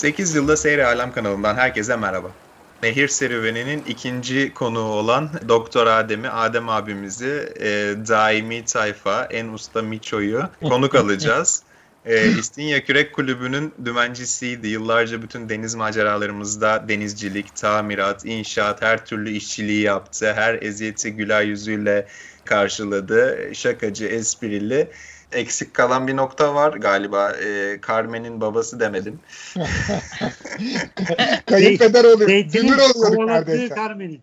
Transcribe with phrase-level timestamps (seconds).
[0.00, 2.30] 8 yılda Seyri Alem kanalından herkese merhaba.
[2.82, 7.68] Nehir serüveninin ikinci konuğu olan Doktor Adem'i, Adem abimizi, e,
[8.08, 11.62] daimi tayfa, en usta Miço'yu konuk alacağız.
[12.04, 14.68] E, İstinye Kürek Kulübü'nün dümencisiydi.
[14.68, 20.32] Yıllarca bütün deniz maceralarımızda denizcilik, tamirat, inşaat, her türlü işçiliği yaptı.
[20.32, 22.06] Her eziyeti güler yüzüyle
[22.44, 23.50] karşıladı.
[23.54, 24.88] Şakacı, esprili.
[25.32, 27.32] Eksik kalan bir nokta var galiba.
[27.32, 29.20] E, Carmen'in babası demedim.
[31.46, 32.28] Kayınpeder oluyor.
[32.28, 33.74] Dünür kovaladığı neredeyse.
[33.74, 34.22] Carmen'in.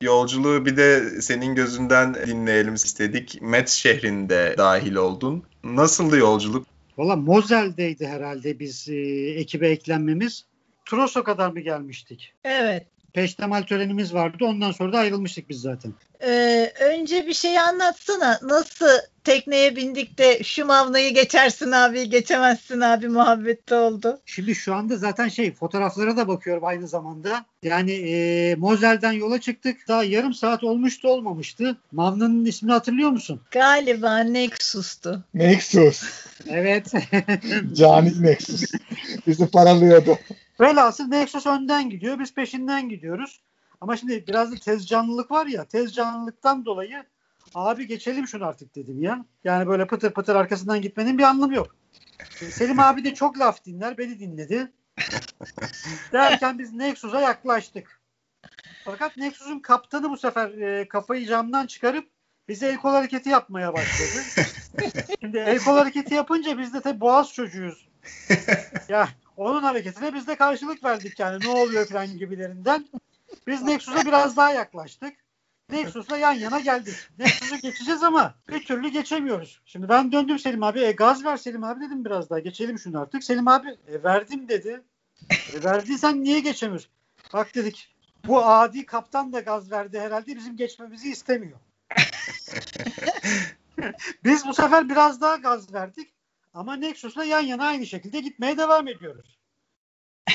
[0.00, 3.38] Yolculuğu bir de senin gözünden dinleyelim istedik.
[3.42, 5.44] Metz şehrinde dahil oldun.
[5.64, 6.66] Nasıldı yolculuk?
[6.98, 8.96] Valla Mozel'deydi herhalde biz e,
[9.40, 10.44] ekibe eklenmemiz.
[10.86, 12.34] Tros'a kadar mı gelmiştik?
[12.44, 12.86] Evet.
[13.18, 14.44] Peştemal törenimiz vardı.
[14.44, 15.92] Ondan sonra da ayrılmıştık biz zaten.
[16.22, 18.38] Ee, önce bir şey anlatsana.
[18.42, 18.86] Nasıl
[19.24, 24.20] tekneye bindik de şu mavnayı geçersin abi, geçemezsin abi muhabbette oldu.
[24.26, 27.44] Şimdi şu anda zaten şey fotoğraflara da bakıyorum aynı zamanda.
[27.62, 29.88] Yani e, Mozel'den yola çıktık.
[29.88, 31.76] Daha yarım saat olmuştu olmamıştı.
[31.92, 33.40] Mavna'nın ismini hatırlıyor musun?
[33.50, 35.24] Galiba Nexus'tu.
[35.34, 36.02] Nexus.
[36.48, 36.92] Evet.
[37.72, 38.64] Cani Nexus.
[39.26, 40.18] Bizi paralıyordu.
[40.60, 42.18] Velhasıl Nexus önden gidiyor.
[42.18, 43.42] Biz peşinden gidiyoruz.
[43.80, 45.64] Ama şimdi biraz da tez canlılık var ya.
[45.64, 47.04] Tez canlılıktan dolayı
[47.54, 49.24] abi geçelim şunu artık dedim ya.
[49.44, 51.76] Yani böyle pıtır pıtır arkasından gitmenin bir anlamı yok.
[52.50, 53.98] Selim abi de çok laf dinler.
[53.98, 54.72] Beni dinledi.
[56.12, 58.00] Derken biz Nexus'a yaklaştık.
[58.84, 62.08] Fakat Nexus'un kaptanı bu sefer e, kafayı camdan çıkarıp
[62.48, 64.46] bize el kol hareketi yapmaya başladı.
[65.20, 67.88] Şimdi el kol hareketi yapınca biz de tabii boğaz çocuğuyuz.
[68.88, 72.88] ya onun hareketine biz de karşılık verdik yani ne oluyor falan gibilerinden.
[73.46, 75.14] Biz Nexus'a biraz daha yaklaştık.
[75.70, 76.94] Nexus'la yan yana geldik.
[77.18, 79.60] Nexus'u geçeceğiz ama bir türlü geçemiyoruz.
[79.64, 80.80] Şimdi ben döndüm Selim abi.
[80.80, 82.38] E, gaz ver Selim abi dedim biraz daha.
[82.38, 83.24] Geçelim şunu artık.
[83.24, 84.82] Selim abi e, verdim dedi.
[85.30, 86.88] E, verdiysen niye geçemiyoruz?
[87.32, 87.94] Bak dedik
[88.26, 91.58] bu adi kaptan da gaz verdi herhalde bizim geçmemizi istemiyor.
[94.24, 96.12] Biz bu sefer biraz daha gaz verdik.
[96.54, 99.37] Ama Nexus'la yan yana aynı şekilde gitmeye devam ediyoruz.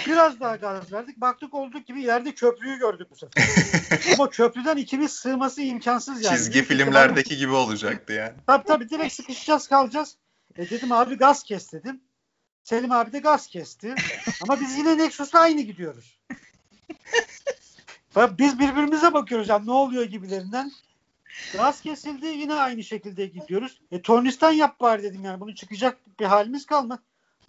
[0.07, 1.21] Biraz daha gaz verdik.
[1.21, 3.43] Baktık olduk gibi ileride köprüyü gördük bu sefer.
[4.13, 6.37] Ama köprüden ikimiz sığması imkansız yani.
[6.37, 8.33] Çizgi filmlerdeki gibi olacaktı yani.
[8.47, 10.17] Tabii tabii direkt sıkışacağız kalacağız.
[10.57, 12.01] E dedim abi gaz kes dedim.
[12.63, 13.95] Selim abi de gaz kesti.
[14.41, 16.19] Ama biz yine Nexus'la aynı gidiyoruz.
[18.37, 20.71] Biz birbirimize bakıyoruz yani ne oluyor gibilerinden.
[21.53, 23.81] Gaz kesildi yine aynı şekilde gidiyoruz.
[23.91, 27.01] E tornistan yap bari dedim yani bunu çıkacak bir halimiz kalmadı.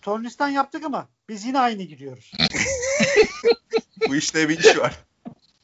[0.04, 2.32] Tornistan yaptık ama biz yine aynı gidiyoruz.
[4.08, 4.94] Bu işte bir iş var.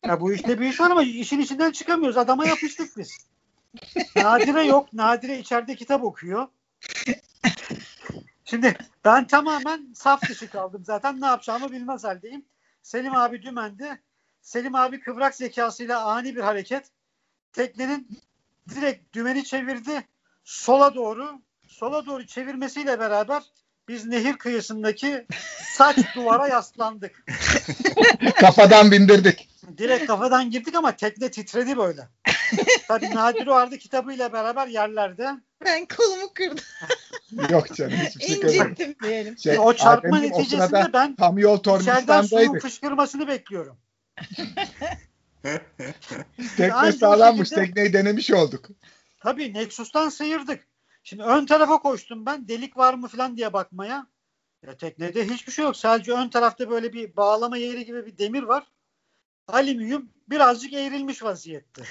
[0.04, 2.16] Ya bu işte bir iş var ama işin içinden çıkamıyoruz.
[2.16, 3.18] Adama yapıştık biz.
[4.16, 4.92] Nadire yok.
[4.92, 6.48] Nadire içeride kitap okuyor.
[8.44, 11.20] Şimdi ben tamamen saf dışı kaldım zaten.
[11.20, 12.44] Ne yapacağımı bilmez haldeyim.
[12.82, 13.98] Selim abi dümende.
[14.42, 16.90] Selim abi kıvrak zekasıyla ani bir hareket.
[17.52, 18.18] Teknenin
[18.74, 20.08] direkt dümeni çevirdi.
[20.44, 21.40] Sola doğru.
[21.68, 23.42] Sola doğru çevirmesiyle beraber
[23.90, 25.26] biz nehir kıyısındaki
[25.76, 27.24] saç duvara yaslandık.
[28.40, 29.48] Kafadan bindirdik.
[29.78, 32.08] Direkt kafadan girdik ama tekne titredi böyle.
[32.88, 35.30] Tabii Nadir vardı kitabıyla beraber yerlerde.
[35.64, 36.64] Ben kolumu kırdım.
[37.50, 39.38] Yok canım hiçbir şey incittim diyelim.
[39.38, 43.76] Şey, o çarpma neticesinde ben tam yol içeriden suyun fışkırmasını bekliyorum.
[46.56, 47.48] Tekne sağlammış.
[47.48, 48.68] şekilde- Tekneyi denemiş olduk.
[49.20, 50.69] Tabii Nexus'tan sıyırdık.
[51.02, 54.06] Şimdi ön tarafa koştum ben delik var mı falan diye bakmaya.
[54.66, 55.76] Ya teknede hiçbir şey yok.
[55.76, 58.66] Sadece ön tarafta böyle bir bağlama yeri gibi bir demir var.
[59.48, 61.82] Alüminyum birazcık eğrilmiş vaziyette.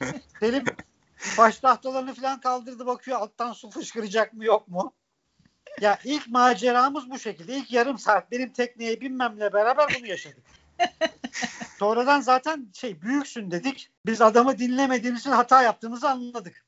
[0.40, 0.64] Selim
[1.38, 4.94] baş tahtalarını falan kaldırdı bakıyor alttan su fışkıracak mı yok mu?
[5.80, 7.56] Ya ilk maceramız bu şekilde.
[7.56, 10.44] İlk yarım saat benim tekneye binmemle beraber bunu yaşadık.
[11.78, 13.90] Sonradan zaten şey büyüksün dedik.
[14.06, 16.67] Biz adamı dinlemediğimiz için hata yaptığımızı anladık.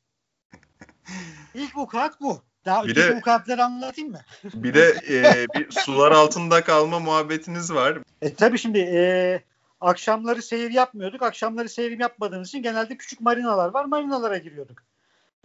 [1.54, 2.42] İlk vukuat bu.
[2.64, 4.20] Daha Bir de- vukuatları anlatayım mı?
[4.44, 7.98] Bir de e, bir sular altında kalma muhabbetiniz var.
[8.22, 9.42] E tabii şimdi e,
[9.80, 11.22] akşamları seyir yapmıyorduk.
[11.22, 13.84] Akşamları seyir yapmadığımız için genelde küçük marinalar var.
[13.84, 14.82] Marinalara giriyorduk.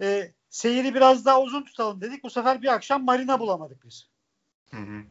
[0.01, 2.23] E, seyiri biraz daha uzun tutalım dedik.
[2.23, 4.07] Bu sefer bir akşam marina bulamadık biz.
[4.71, 5.01] Hı hı.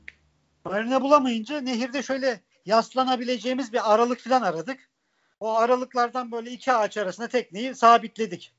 [0.64, 4.90] Marina bulamayınca nehirde şöyle yaslanabileceğimiz bir aralık falan aradık.
[5.40, 8.54] O aralıklardan böyle iki ağaç arasında tekneyi sabitledik.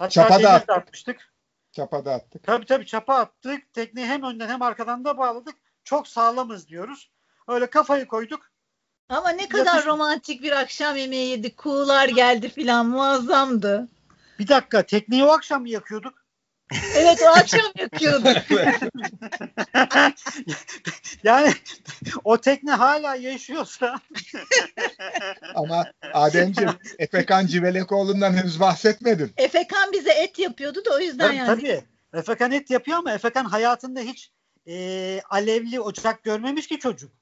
[0.00, 0.70] Hatta Çapa da attık.
[0.70, 1.32] atmıştık.
[1.72, 2.42] Çapada attık.
[2.42, 3.72] Tabii tabii çapa attık.
[3.72, 5.54] Tekneyi hem önden hem arkadan da bağladık.
[5.84, 7.10] Çok sağlamız diyoruz.
[7.48, 8.50] Öyle kafayı koyduk.
[9.08, 11.56] Ama ne kadar Yatış- romantik bir akşam yemeği yedik.
[11.56, 13.88] Kuğular geldi filan muazzamdı.
[14.38, 16.24] Bir dakika tekneyi o akşam mı yakıyorduk?
[16.96, 18.28] Evet o akşam yakıyordu.
[21.24, 21.52] Yani
[22.24, 24.00] o tekne hala yaşıyorsa
[25.54, 29.32] Ama Ademciğim Efekan Civelekoğlu'ndan henüz bahsetmedin.
[29.36, 31.46] Efekan bize et yapıyordu da o yüzden tabii, yani.
[31.46, 31.84] tabii.
[32.14, 34.30] Efekan et yapıyor ama Efekan hayatında hiç
[34.66, 37.12] e, alevli ocak görmemiş ki çocuk.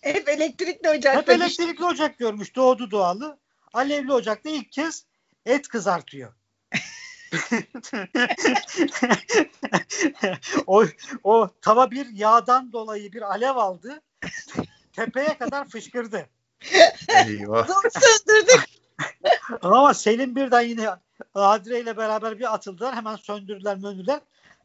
[0.00, 1.32] Hep elektrikli Hep ocakta.
[1.32, 3.38] elektrikli ocak görmüş doğdu doğalı.
[3.72, 5.04] Alevli ocakta ilk kez
[5.46, 6.32] et kızartıyor.
[10.66, 10.84] o,
[11.24, 14.02] o tava bir yağdan dolayı bir alev aldı.
[14.92, 16.26] Tepeye kadar fışkırdı.
[17.08, 17.68] Eyvah.
[17.68, 18.64] Söndürdük.
[19.62, 20.88] Ama Selim birden yine
[21.34, 22.96] Adile ile beraber bir atıldılar.
[22.96, 24.20] Hemen söndürdüler möndüler.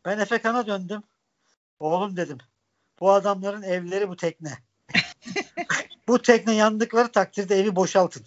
[0.05, 1.03] Ben Efekan'a döndüm.
[1.79, 2.37] Oğlum dedim.
[2.99, 4.57] Bu adamların evleri bu tekne.
[6.07, 8.25] bu tekne yandıkları takdirde evi boşaltın.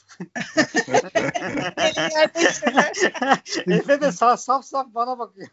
[3.67, 5.49] Efe de saf saf saf bana bakıyor.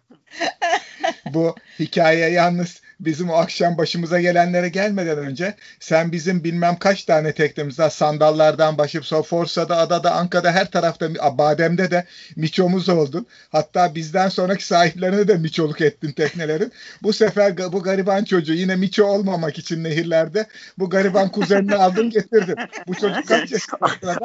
[1.26, 7.34] Bu hikaye yalnız bizim o akşam başımıza gelenlere gelmeden önce sen bizim bilmem kaç tane
[7.34, 12.06] teknemizden sandallardan başıp Soforsa'da, Adada, Anka'da her tarafta Badem'de de
[12.36, 13.28] miçomuz oldun.
[13.52, 16.72] Hatta bizden sonraki sahiplerine de miçoluk ettin teknelerin.
[17.04, 20.46] Bu sefer bu gariban çocuğu yine miço olmamak için nehirlerde
[20.80, 22.56] bu gariban kuzenini aldın getirdin.
[22.88, 24.20] Bu çocuk kaç yaşında?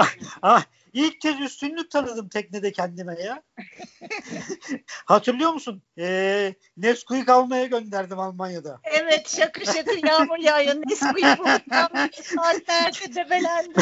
[0.92, 3.42] İlk kez üstünlük tanıdım teknede kendime ya.
[5.06, 5.82] Hatırlıyor musun?
[5.98, 8.80] Ee, Nesquik almaya gönderdim Almanya'da.
[8.84, 10.74] Evet şakır şakır yağmur yağıyor.
[10.74, 12.14] Nesquik bulduk.
[12.24, 13.80] Saatlerce debelendi.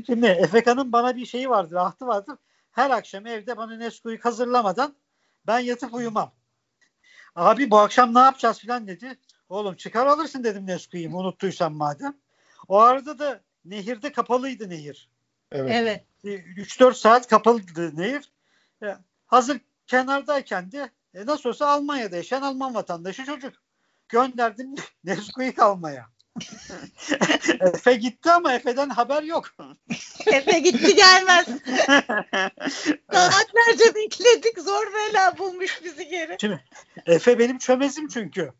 [0.06, 2.36] Şimdi Efeka'nın bana bir şeyi vardır, ahtı vardır.
[2.72, 4.96] Her akşam evde bana Nesquik hazırlamadan
[5.46, 6.32] ben yatıp uyumam.
[7.36, 9.18] Abi bu akşam ne yapacağız filan dedi.
[9.48, 12.16] Oğlum çıkar alırsın dedim Nesquik'imi unuttuysan madem.
[12.68, 15.08] O arada da nehirde kapalıydı nehir.
[15.52, 15.70] Evet.
[15.74, 16.04] Evet.
[16.56, 18.32] 3-4 saat kapalıydı nehir.
[18.82, 18.96] E,
[19.26, 23.54] hazır kenardayken de e, nasıl olsa Almanya'da yaşayan Alman vatandaşı çocuk.
[24.08, 26.06] Gönderdim Nesquik almaya.
[27.60, 29.54] Efe gitti ama Efe'den haber yok.
[30.26, 31.46] Efe gitti gelmez.
[33.12, 34.58] Saatlerce bekledik.
[34.58, 36.58] Zor bela bulmuş bizi geri.
[37.06, 38.52] Efe benim çömezim çünkü.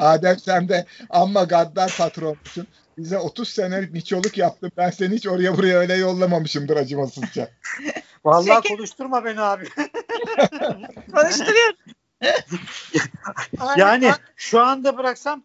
[0.00, 2.66] Adem sen de amma gaddar patronsun.
[3.00, 4.72] Bize 30 sene miçoluk yaptın.
[4.76, 7.50] Ben seni hiç oraya buraya öyle yollamamışımdır acımasızca.
[8.24, 9.68] Vallahi Şeker- konuşturma beni abi.
[11.14, 11.74] Konuşturuyor.
[13.76, 15.42] yani şu anda bıraksam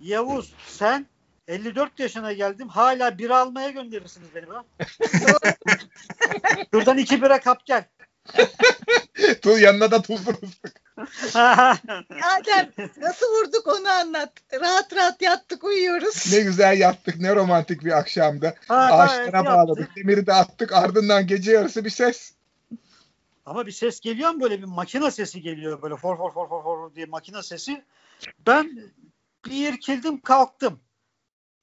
[0.00, 1.06] Yavuz sen
[1.48, 4.64] 54 yaşına geldim hala bira almaya gönderirsiniz beni ha.
[6.74, 7.84] Şuradan iki bira kap gel.
[9.42, 10.80] Tu yanına da tuzlu fıstık.
[11.36, 14.32] Adem nasıl vurduk onu anlat.
[14.60, 16.32] Rahat rahat yattık uyuyoruz.
[16.32, 17.20] Ne güzel yattık.
[17.20, 18.54] Ne romantik bir akşamdı.
[18.68, 19.54] Ha, gayet Ağaçlara yaptık.
[19.54, 19.96] bağladık.
[19.96, 20.72] Demiri de attık.
[20.72, 22.32] Ardından gece yarısı bir ses.
[23.46, 26.62] Ama bir ses geliyor mu böyle bir makine sesi geliyor böyle for for for for
[26.62, 27.84] for diye makine sesi.
[28.46, 28.80] Ben
[29.46, 30.80] bir irkildim kalktım.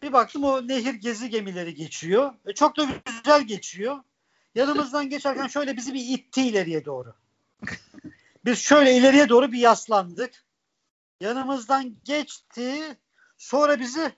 [0.02, 2.34] Bir baktım o nehir gezi gemileri geçiyor.
[2.46, 3.98] E, çok da güzel geçiyor.
[4.56, 7.14] Yanımızdan geçerken şöyle bizi bir itti ileriye doğru.
[8.46, 10.44] Biz şöyle ileriye doğru bir yaslandık.
[11.22, 12.98] Yanımızdan geçti.
[13.38, 14.12] Sonra bizi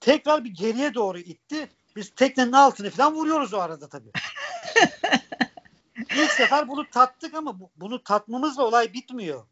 [0.00, 1.68] tekrar bir geriye doğru itti.
[1.96, 4.10] Biz teknenin altını falan vuruyoruz o arada tabii.
[6.16, 9.44] İlk sefer bunu tattık ama bu- bunu tatmamızla olay bitmiyor.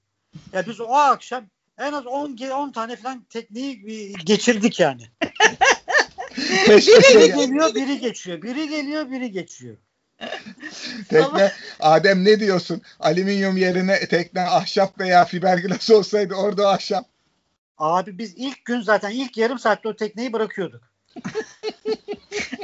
[0.53, 1.45] Ya biz o akşam
[1.79, 5.03] en az 10 ge- 10 tane falan tekniği bir geçirdik yani.
[7.15, 8.43] Biri geliyor, biri geçiyor.
[8.43, 9.77] Biri geliyor, biri geçiyor.
[11.09, 11.53] tekne.
[11.81, 12.83] Adem ne diyorsun?
[13.01, 17.05] Alüminyum yerine tekne ahşap veya fiberglass olsaydı orada o ahşap.
[17.79, 20.83] Abi biz ilk gün zaten ilk yarım saatte o tekneyi bırakıyorduk.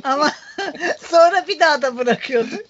[0.03, 0.33] Ama
[1.11, 2.61] sonra bir daha da bırakıyorduk.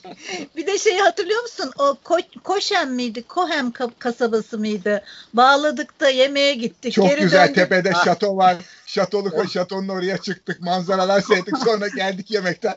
[0.56, 1.72] Bir de şeyi hatırlıyor musun?
[1.78, 3.22] O Ko- Koşem miydi?
[3.22, 5.04] Kohem ka- kasabası mıydı?
[5.34, 6.92] Bağladık da yemeğe gittik.
[6.92, 7.54] Çok Geri güzel döndük.
[7.54, 8.04] tepede Ah.
[8.04, 8.56] şato var.
[8.86, 10.60] Şatolu şatonun oraya çıktık.
[10.60, 11.58] Manzaralar seyrettik.
[11.58, 12.74] Sonra geldik yemekten.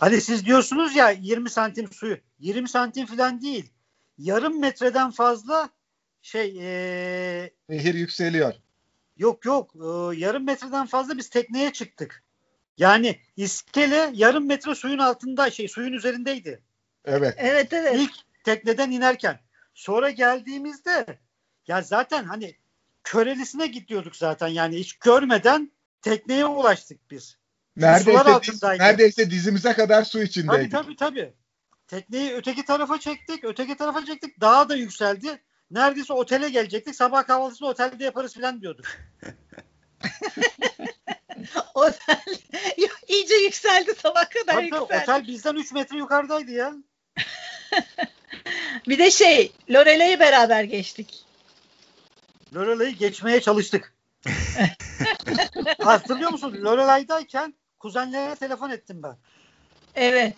[0.00, 2.16] Hani siz diyorsunuz ya 20 santim suyu.
[2.38, 3.72] 20 santim falan değil.
[4.18, 5.70] Yarım metreden fazla
[6.22, 8.54] şey ee, Nehir yükseliyor.
[9.16, 12.22] Yok yok Ee, yarım metreden fazla biz tekneye çıktık.
[12.78, 16.62] Yani iskele yarım metre suyun altında şey suyun üzerindeydi.
[17.04, 17.34] Evet.
[17.38, 17.94] Evet evet.
[17.96, 18.12] İlk
[18.44, 19.40] tekneden inerken.
[19.74, 21.18] Sonra geldiğimizde
[21.66, 22.56] ya zaten hani
[23.04, 25.72] körelisine gidiyorduk zaten yani hiç görmeden
[26.02, 27.38] tekneye ulaştık biz.
[27.76, 30.72] Neredeyse, diz- neredeyse dizimize kadar su Tabii içindeydik.
[30.72, 31.32] tabii tabii.
[31.88, 34.40] Tekneyi öteki tarafa çektik, öteki tarafa çektik.
[34.40, 35.42] Daha da yükseldi.
[35.70, 36.94] Neredeyse otele gelecektik.
[36.94, 38.86] Sabah kahvaltısını otelde yaparız falan diyorduk.
[41.74, 42.22] Otel
[43.08, 45.02] iyice yükseldi sabah kadar Tabii, tabii, yükseldi.
[45.02, 46.74] otel bizden 3 metre yukarıdaydı ya.
[48.88, 51.24] Bir de şey Lorelai'yi beraber geçtik.
[52.54, 53.94] Lorelai'yi geçmeye çalıştık.
[55.78, 56.58] Hatırlıyor musun?
[56.64, 59.16] Lorelai'dayken kuzenlere telefon ettim ben.
[59.94, 60.34] Evet.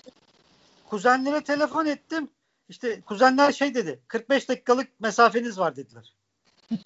[0.91, 2.31] Kuzenlere telefon ettim.
[2.69, 4.01] İşte kuzenler şey dedi.
[4.09, 6.13] 45 dakikalık mesafeniz var dediler.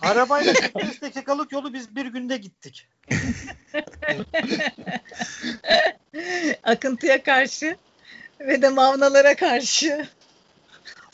[0.00, 2.88] Arabayla 45 dakikalık yolu biz bir günde gittik.
[6.62, 7.76] Akıntıya karşı
[8.40, 10.08] ve de mavnalara karşı.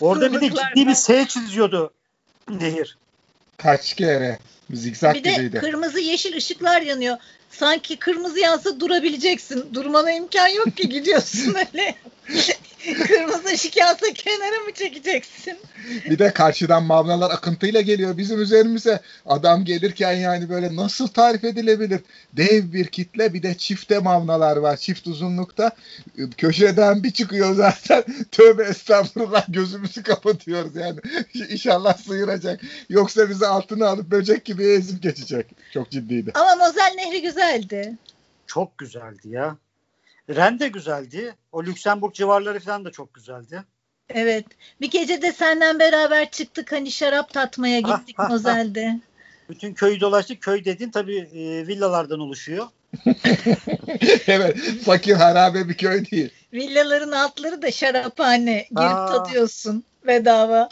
[0.01, 1.95] Orada bir de ciddi bir S çiziyordu
[2.49, 2.99] Nehir.
[3.57, 4.39] Kaç kere?
[4.73, 5.59] Zikzak Bir de gibiydi.
[5.61, 7.17] kırmızı yeşil ışıklar yanıyor.
[7.51, 9.75] Sanki kırmızı yansa durabileceksin.
[9.75, 11.95] Durmana imkan yok ki gidiyorsun öyle.
[13.07, 15.59] kırmızı ışık yansa kenara mı çekeceksin?
[16.11, 19.01] Bir de karşıdan mavnalar akıntıyla geliyor bizim üzerimize.
[19.27, 22.01] Adam gelirken yani böyle nasıl tarif edilebilir?
[22.33, 24.77] Dev bir kitle bir de çifte mavnalar var.
[24.77, 25.71] Çift uzunlukta.
[26.37, 28.05] Köşeden bir çıkıyor zaten.
[28.31, 31.01] Tövbe estağfurullah gözümüzü kapatıyoruz yani.
[31.51, 32.61] İnşallah sıyıracak.
[32.89, 35.47] Yoksa bizi altına alıp böcek gibi ezip geçecek.
[35.75, 36.33] Çok ciddiydi.
[36.35, 37.97] Ama Mozel Nehri güzeldi.
[38.47, 39.57] Çok güzeldi ya.
[40.29, 41.35] Ren de güzeldi.
[41.53, 43.65] O Lüksemburg civarları falan da çok güzeldi.
[44.09, 44.45] Evet.
[44.81, 48.19] Bir gece de senden beraber çıktık hani şarap tatmaya gittik.
[48.19, 49.01] Mozel'de.
[49.49, 50.43] Bütün köyü dolaştık.
[50.43, 52.67] Köy dediğin tabii e, villalardan oluşuyor.
[54.27, 54.59] evet.
[54.85, 56.31] Fakir harabe bir köy değil.
[56.53, 58.67] Villaların altları da şaraphane.
[58.71, 59.07] Girip Aa.
[59.07, 60.69] tadıyorsun bedava.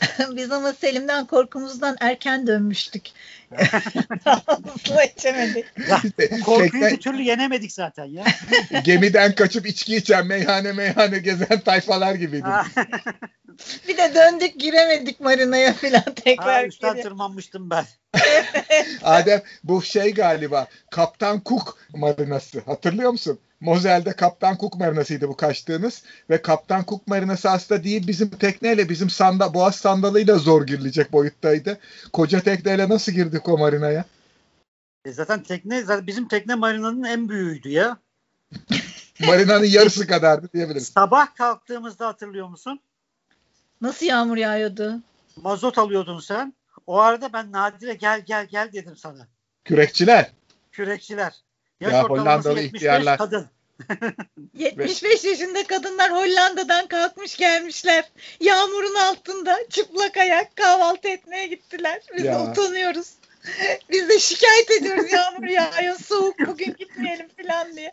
[0.36, 3.02] Biz ama Selim'den korkumuzdan erken dönmüştük.
[5.16, 5.66] İçemedik.
[5.88, 6.02] Ya,
[6.44, 8.24] korkuyu bir türlü yenemedik zaten ya.
[8.84, 12.42] gemiden kaçıp içki içen meyhane meyhane gezen tayfalar gibiydi.
[12.42, 12.66] ha,
[13.88, 16.64] Bir de döndük giremedik marinaya falan tekrar.
[16.66, 17.02] üstten geri.
[17.02, 17.84] tırmanmıştım ben.
[19.02, 23.38] Adem bu şey galiba Kaptan Cook marinası hatırlıyor musun?
[23.64, 29.10] Mozel'de Kaptan Cook marinasıydı bu kaçtığınız ve Kaptan Cook marinası aslında değil bizim tekneyle bizim
[29.10, 31.78] sanda boğaz sandalıyla zor girilecek boyuttaydı.
[32.12, 34.04] Koca tekneyle nasıl girdik o marinaya?
[35.04, 37.96] E zaten tekne zaten bizim tekne marinanın en büyüğüydü ya.
[39.26, 40.88] Marinanın yarısı kadardı diyebiliriz.
[40.88, 42.80] Sabah kalktığımızda hatırlıyor musun?
[43.80, 45.00] Nasıl yağmur yağıyordu?
[45.36, 46.54] Mazot alıyordun sen.
[46.86, 49.28] O arada ben Nadire gel gel gel dedim sana.
[49.64, 50.30] Kürekçiler.
[50.72, 51.34] Kürekçiler.
[51.80, 53.18] Yaş Ya Hollandalı 75 ihtiyarlar.
[53.18, 53.53] kadın.
[54.54, 58.04] 75 yaşında kadınlar Hollanda'dan kalkmış gelmişler.
[58.40, 62.02] Yağmurun altında çıplak ayak kahvaltı etmeye gittiler.
[62.16, 62.50] Biz Ya.
[62.50, 63.12] utanıyoruz.
[63.90, 67.92] Biz de şikayet ediyoruz yağmur yağıyor soğuk bugün gitmeyelim falan diye.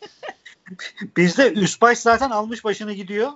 [1.16, 3.32] Bizde üst baş zaten almış başını gidiyor.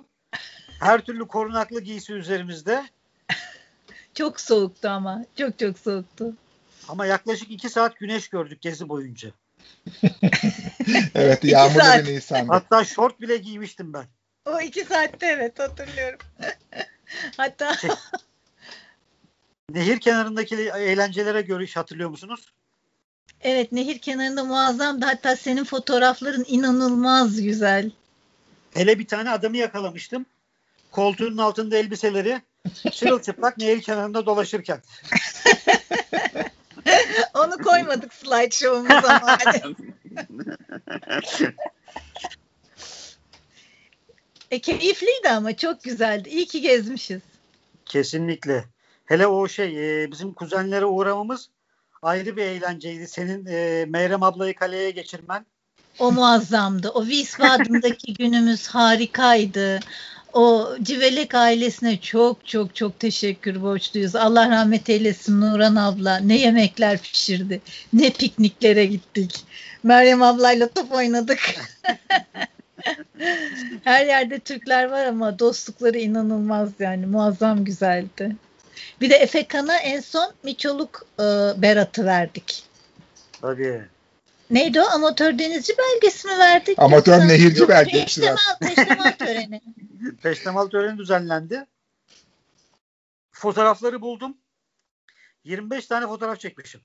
[0.79, 2.83] Her türlü korunaklı giysi üzerimizde.
[4.13, 5.25] Çok soğuktu ama.
[5.37, 6.33] Çok çok soğuktu.
[6.87, 9.29] Ama yaklaşık iki saat güneş gördük gezi boyunca.
[11.15, 12.05] Evet yağmurlu saat.
[12.05, 12.51] bir Nisan'dı.
[12.51, 14.05] Hatta şort bile giymiştim ben.
[14.45, 16.19] O iki saatte evet hatırlıyorum.
[17.37, 17.75] Hatta
[19.69, 22.53] Nehir kenarındaki eğlencelere görüş hatırlıyor musunuz?
[23.41, 25.05] evet nehir kenarında muazzamdı.
[25.05, 27.91] Hatta senin fotoğrafların inanılmaz güzel.
[28.73, 30.25] Hele bir tane adamı yakalamıştım.
[30.91, 32.41] Koltuğunun altında elbiseleri
[32.91, 34.81] çırılçıplak nehir kenarında dolaşırken.
[37.33, 39.37] Onu koymadık slide show'umuza.
[44.51, 46.29] E keyifliydi ama çok güzeldi.
[46.29, 47.21] İyi ki gezmişiz.
[47.85, 48.65] Kesinlikle.
[49.05, 51.49] Hele o şey e, bizim kuzenlere uğramamız
[52.01, 53.07] ayrı bir eğlenceydi.
[53.07, 55.45] Senin e, Meyrem ablayı kaleye geçirmen.
[55.99, 56.89] O muazzamdı.
[56.89, 59.79] O Wiesbaden'daki günümüz harikaydı.
[60.33, 64.15] O Civelek ailesine çok çok çok teşekkür borçluyuz.
[64.15, 66.17] Allah rahmet eylesin Nuran abla.
[66.17, 67.61] Ne yemekler pişirdi.
[67.93, 69.45] Ne pikniklere gittik.
[69.83, 71.39] Meryem ablayla top oynadık.
[73.83, 77.05] Her yerde Türkler var ama dostlukları inanılmaz yani.
[77.05, 78.35] Muazzam güzeldi.
[79.01, 81.23] Bir de Efekan'a en son Miçoluk e,
[81.61, 82.63] Berat'ı verdik.
[83.41, 83.81] Tabii.
[84.49, 84.85] Neydi o?
[84.85, 86.79] Amatör denizci belgesi mi verdik?
[86.79, 87.99] Amatör Yoksa- nehirci Yok, belgesi.
[88.21, 89.61] Peştemal, peştemal töreni.
[90.23, 91.65] Peştemal töreni düzenlendi.
[93.31, 94.37] Fotoğrafları buldum.
[95.43, 96.81] 25 tane fotoğraf çekmişim.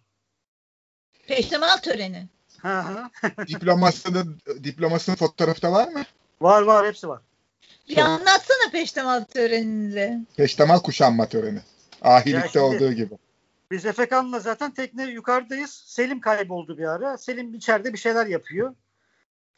[1.26, 2.28] Peştemal töreni.
[3.49, 6.04] Diplomasının, diplomasının fotoğrafı da var mı?
[6.40, 7.21] var var hepsi var.
[7.88, 10.26] Bir anlatsana peştemal törenini.
[10.37, 11.61] Peştemal kuşanma töreni.
[12.02, 13.14] Ahilikte şimdi- olduğu gibi.
[13.75, 15.71] Biz Efekan'la zaten tekne yukarıdayız.
[15.87, 17.19] Selim kayboldu bir ara.
[17.19, 18.75] Selim içeride bir şeyler yapıyor.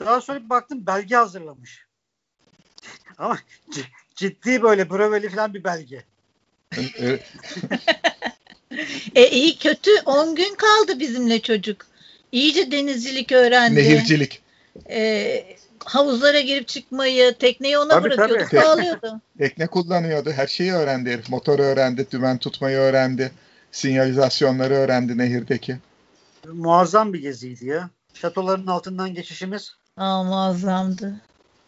[0.00, 1.85] Daha sonra bir baktım belge hazırlamış.
[3.18, 3.38] Ama
[3.70, 3.82] c-
[4.14, 6.04] ciddi böyle bröveli falan bir belge.
[9.14, 11.87] E iyi kötü 10 gün kaldı bizimle çocuk.
[12.32, 13.76] İyice denizcilik öğrendi.
[13.76, 14.42] Nehircilik.
[14.90, 18.62] E, havuzlara girip çıkmayı, tekneyi ona Tabii, bırakıyordu, tabii.
[18.62, 19.20] bağlıyordu.
[19.38, 20.30] Tekne kullanıyordu.
[20.30, 21.20] Her şeyi öğrendi.
[21.28, 23.32] Motoru öğrendi, dümen tutmayı öğrendi.
[23.76, 25.76] Sinyalizasyonları öğrendi nehirdeki.
[26.52, 27.90] Muazzam bir geziydi ya.
[28.14, 29.75] Şatoların altından geçişimiz.
[29.97, 31.14] Aa, muazzamdı.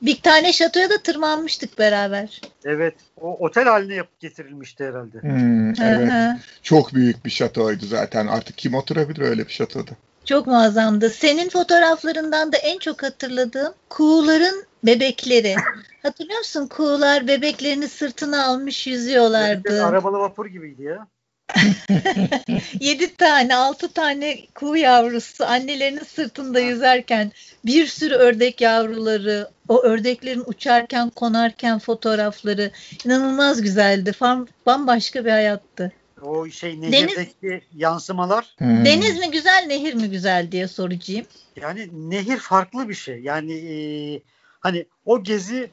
[0.02, 2.40] Bir tane şatoya da tırmanmıştık beraber.
[2.64, 2.94] Evet.
[3.20, 5.18] O otel haline yapıp getirilmişti herhalde.
[5.22, 6.12] Hmm, Hı evet.
[6.12, 6.36] hı.
[6.62, 8.26] Çok büyük bir şatoydu zaten.
[8.26, 9.90] Artık kim oturabilir öyle bir şatoda?
[10.24, 11.10] Çok muazzamdı.
[11.10, 15.56] Senin fotoğraflarından da en çok hatırladığım kuğuların bebekleri.
[16.02, 16.66] Hatırlıyor musun?
[16.66, 19.84] Kuğular bebeklerini sırtına almış Evet, yüzüyorlardı.
[19.84, 21.06] arabalı vapur gibiydi ya.
[22.80, 27.32] Yedi tane, altı tane kuğu yavrusu annelerinin sırtında yüzerken
[27.64, 32.70] bir sürü ördek yavruları, o ördeklerin uçarken, konarken fotoğrafları
[33.04, 34.10] inanılmaz güzeldi.
[34.10, 35.92] Fam- Bambaşka bir hayattı.
[36.22, 38.54] O şey nehirdeki yansımalar.
[38.58, 38.84] Hmm.
[38.84, 41.26] Deniz mi güzel, nehir mi güzel diye soracağım.
[41.60, 43.20] Yani nehir farklı bir şey.
[43.20, 43.74] Yani e,
[44.60, 45.70] hani o gezi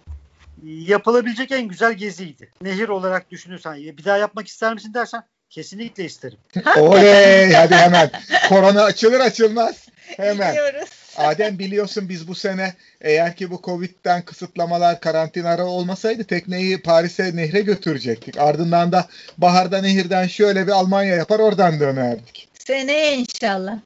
[0.63, 2.51] yapılabilecek en güzel geziydi.
[2.61, 5.23] Nehir olarak düşünürsen e, bir daha yapmak ister misin dersen
[5.55, 6.37] kesinlikle isterim.
[6.79, 8.11] Oley hadi hemen.
[8.49, 9.75] Korona açılır açılmaz.
[10.17, 10.51] Hemen.
[10.51, 10.89] Gidiyoruz.
[11.17, 17.61] Adem biliyorsun biz bu sene eğer ki bu Covid'den kısıtlamalar, karantina olmasaydı tekneyi Paris'e nehre
[17.61, 18.37] götürecektik.
[18.37, 19.07] Ardından da
[19.37, 22.47] baharda nehirden şöyle bir Almanya yapar oradan dönerdik.
[22.67, 23.77] Seneye inşallah.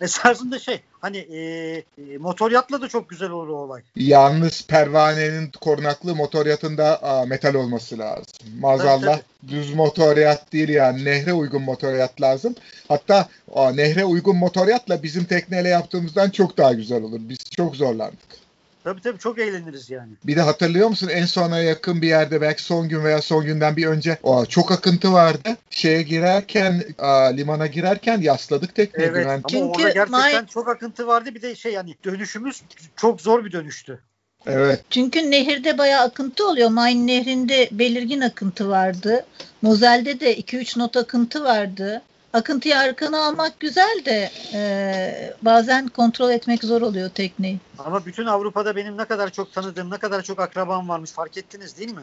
[0.00, 3.82] Esasında şey hani e, e, motor yatla da çok güzel olur o olay.
[3.96, 8.24] Yalnız pervanenin korunaklı motor yatında aa, metal olması lazım.
[8.60, 12.54] Maazallah düz motor yat değil yani nehre uygun motor yat lazım.
[12.88, 17.20] Hatta aa, nehre uygun motor yatla bizim tekneyle yaptığımızdan çok daha güzel olur.
[17.20, 18.43] Biz çok zorlandık.
[18.84, 20.12] Tabii tabii çok eğleniriz yani.
[20.24, 23.76] Bir de hatırlıyor musun en sona yakın bir yerde belki son gün veya son günden
[23.76, 25.56] bir önce aa, çok akıntı vardı.
[25.70, 29.08] Şeye girerken aa, limana girerken yasladık tekneyi.
[29.08, 31.34] Evet güven- ama Çünkü orada gerçekten May- çok akıntı vardı.
[31.34, 32.62] Bir de şey yani dönüşümüz
[32.96, 34.00] çok zor bir dönüştü.
[34.46, 34.84] Evet.
[34.90, 36.70] Çünkü nehirde bayağı akıntı oluyor.
[36.70, 39.26] Main nehrinde belirgin akıntı vardı.
[39.62, 42.02] Mozel'de de 2-3 not akıntı vardı.
[42.34, 47.58] Akıntıyı arkana almak güzel de e, bazen kontrol etmek zor oluyor tekneyi.
[47.78, 51.78] Ama bütün Avrupa'da benim ne kadar çok tanıdığım, ne kadar çok akrabam varmış fark ettiniz
[51.78, 52.02] değil mi?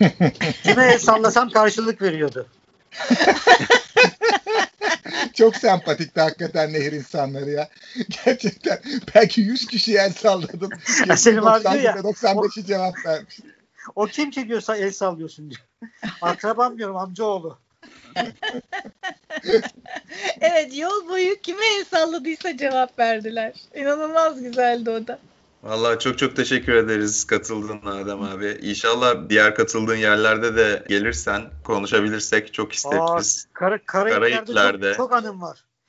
[0.62, 2.46] Kime sallasam karşılık veriyordu.
[5.34, 7.68] Çok sempatikti hakikaten nehir insanları ya.
[8.24, 8.78] Gerçekten
[9.14, 10.70] belki 100 kişiye el salladım.
[11.16, 13.40] Selim abi diyor ya, 95'i cevap vermiş.
[13.94, 15.62] O kim ki diyorsa el sallıyorsun diyor.
[16.22, 17.58] Akrabam diyorum amcaoğlu.
[20.40, 23.52] Evet yol boyu kime el salladıysa cevap verdiler.
[23.74, 25.18] İnanılmaz güzeldi o da.
[25.62, 28.58] Vallahi çok çok teşekkür ederiz katıldığın Adem abi.
[28.62, 33.46] İnşallah diğer katıldığın yerlerde de gelirsen konuşabilirsek çok Aa, isteriz.
[33.52, 34.14] Kara, Karayipler'de
[34.54, 34.88] Karayipler'de.
[34.88, 35.64] çok, çok anım var.